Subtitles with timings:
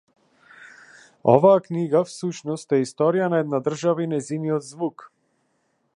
[1.33, 5.09] Оваа книга, всушност, е историја на една држава и нејзиниот звук.